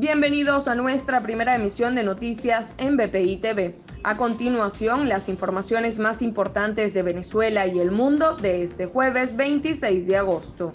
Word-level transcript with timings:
Bienvenidos 0.00 0.66
a 0.66 0.74
nuestra 0.74 1.22
primera 1.22 1.54
emisión 1.54 1.94
de 1.94 2.02
noticias 2.02 2.74
en 2.78 2.96
BPI 2.96 3.36
TV. 3.36 3.74
A 4.02 4.16
continuación, 4.16 5.10
las 5.10 5.28
informaciones 5.28 5.98
más 5.98 6.22
importantes 6.22 6.94
de 6.94 7.02
Venezuela 7.02 7.66
y 7.66 7.80
el 7.80 7.90
mundo 7.90 8.34
de 8.34 8.62
este 8.62 8.86
jueves 8.86 9.36
26 9.36 10.06
de 10.06 10.16
agosto. 10.16 10.72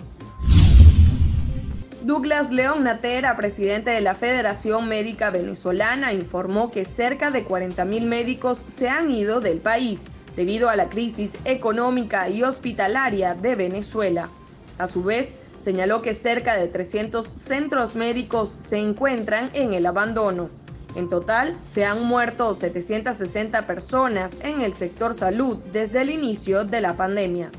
Douglas 2.04 2.52
León 2.52 2.84
Natera, 2.84 3.36
presidente 3.36 3.90
de 3.90 4.02
la 4.02 4.14
Federación 4.14 4.88
Médica 4.88 5.32
Venezolana, 5.32 6.14
informó 6.14 6.70
que 6.70 6.86
cerca 6.86 7.32
de 7.32 7.48
40.000 7.48 8.06
médicos 8.06 8.60
se 8.60 8.90
han 8.90 9.10
ido 9.10 9.42
del 9.42 9.58
país 9.58 10.06
debido 10.36 10.70
a 10.70 10.76
la 10.76 10.88
crisis 10.88 11.32
económica 11.46 12.30
y 12.30 12.44
hospitalaria 12.44 13.34
de 13.34 13.56
Venezuela. 13.56 14.30
A 14.78 14.86
su 14.86 15.04
vez, 15.04 15.34
señaló 15.58 16.02
que 16.02 16.14
cerca 16.14 16.58
de 16.58 16.68
300 16.68 17.26
centros 17.26 17.96
médicos 17.96 18.56
se 18.60 18.78
encuentran 18.78 19.50
en 19.54 19.74
el 19.74 19.86
abandono. 19.86 20.50
En 20.96 21.10
total, 21.10 21.58
se 21.64 21.84
han 21.84 22.04
muerto 22.04 22.54
760 22.54 23.68
personas 23.68 24.34
en 24.42 24.62
el 24.62 24.74
sector 24.74 25.14
salud 25.14 25.58
desde 25.72 26.02
el 26.02 26.10
inicio 26.10 26.64
de 26.64 26.82
la 26.82 26.96
pandemia. 26.96 27.52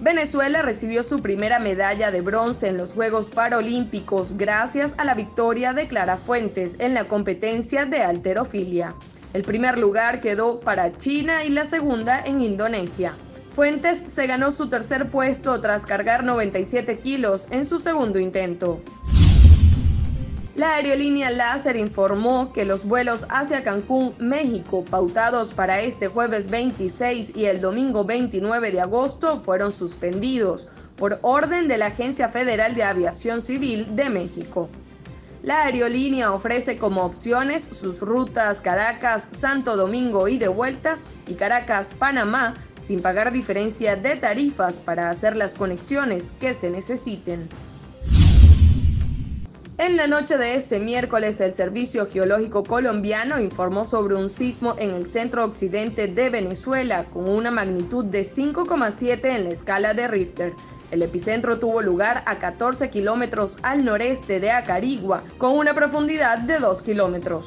Venezuela 0.00 0.62
recibió 0.62 1.02
su 1.02 1.20
primera 1.20 1.58
medalla 1.58 2.10
de 2.10 2.20
bronce 2.20 2.68
en 2.68 2.76
los 2.76 2.92
Juegos 2.92 3.30
Paralímpicos 3.30 4.36
gracias 4.36 4.92
a 4.96 5.04
la 5.04 5.14
victoria 5.14 5.72
de 5.72 5.88
Clara 5.88 6.16
Fuentes 6.16 6.76
en 6.78 6.94
la 6.94 7.08
competencia 7.08 7.84
de 7.84 8.02
alterofilia. 8.02 8.94
El 9.32 9.42
primer 9.42 9.76
lugar 9.76 10.20
quedó 10.20 10.60
para 10.60 10.96
China 10.96 11.44
y 11.44 11.50
la 11.50 11.64
segunda 11.64 12.24
en 12.24 12.40
Indonesia. 12.40 13.12
Fuentes 13.58 14.04
se 14.06 14.28
ganó 14.28 14.52
su 14.52 14.68
tercer 14.68 15.10
puesto 15.10 15.60
tras 15.60 15.84
cargar 15.84 16.22
97 16.22 17.00
kilos 17.00 17.48
en 17.50 17.64
su 17.66 17.80
segundo 17.80 18.20
intento. 18.20 18.80
La 20.54 20.76
aerolínea 20.76 21.32
Láser 21.32 21.74
informó 21.74 22.52
que 22.52 22.64
los 22.64 22.84
vuelos 22.84 23.26
hacia 23.30 23.64
Cancún, 23.64 24.14
México, 24.20 24.84
pautados 24.84 25.54
para 25.54 25.80
este 25.80 26.06
jueves 26.06 26.50
26 26.50 27.32
y 27.34 27.46
el 27.46 27.60
domingo 27.60 28.04
29 28.04 28.70
de 28.70 28.80
agosto, 28.80 29.40
fueron 29.40 29.72
suspendidos 29.72 30.68
por 30.94 31.18
orden 31.22 31.66
de 31.66 31.78
la 31.78 31.86
Agencia 31.86 32.28
Federal 32.28 32.76
de 32.76 32.84
Aviación 32.84 33.40
Civil 33.40 33.96
de 33.96 34.08
México. 34.08 34.70
La 35.42 35.64
aerolínea 35.64 36.32
ofrece 36.32 36.78
como 36.78 37.04
opciones 37.04 37.64
sus 37.64 38.00
rutas 38.00 38.60
Caracas, 38.60 39.28
Santo 39.38 39.76
Domingo 39.76 40.28
y 40.28 40.36
de 40.36 40.48
vuelta 40.48 40.98
y 41.26 41.34
Caracas, 41.34 41.94
Panamá, 41.96 42.54
sin 42.80 43.00
pagar 43.00 43.32
diferencia 43.32 43.96
de 43.96 44.16
tarifas 44.16 44.80
para 44.80 45.10
hacer 45.10 45.36
las 45.36 45.54
conexiones 45.54 46.32
que 46.40 46.54
se 46.54 46.70
necesiten. 46.70 47.48
En 49.78 49.96
la 49.96 50.08
noche 50.08 50.36
de 50.36 50.56
este 50.56 50.80
miércoles, 50.80 51.40
el 51.40 51.54
Servicio 51.54 52.06
Geológico 52.06 52.64
Colombiano 52.64 53.38
informó 53.38 53.84
sobre 53.84 54.16
un 54.16 54.28
sismo 54.28 54.74
en 54.76 54.90
el 54.90 55.06
centro 55.06 55.44
occidente 55.44 56.08
de 56.08 56.30
Venezuela 56.30 57.04
con 57.04 57.28
una 57.28 57.52
magnitud 57.52 58.04
de 58.04 58.22
5,7 58.22 59.24
en 59.24 59.44
la 59.44 59.50
escala 59.50 59.94
de 59.94 60.08
Richter. 60.08 60.52
El 60.90 61.02
epicentro 61.02 61.60
tuvo 61.60 61.80
lugar 61.80 62.24
a 62.26 62.40
14 62.40 62.90
kilómetros 62.90 63.58
al 63.62 63.84
noreste 63.84 64.40
de 64.40 64.50
Acarigua, 64.50 65.22
con 65.38 65.56
una 65.56 65.74
profundidad 65.74 66.38
de 66.38 66.58
2 66.58 66.82
kilómetros. 66.82 67.46